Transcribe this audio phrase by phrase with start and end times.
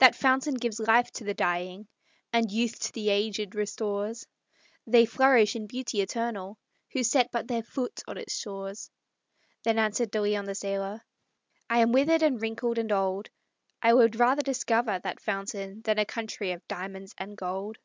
[0.00, 1.88] That fountain gives life to the dying,
[2.30, 4.26] And youth to the aged restores;
[4.86, 6.58] They flourish in beauty eternal,
[6.92, 8.90] Who set but their foot on its shores!"
[9.62, 11.00] Then answered De Leon, the sailor:
[11.70, 13.30] "I am withered, and wrinkled, and old;
[13.80, 17.78] I would rather discover that fountain Than a country of diamonds and gold."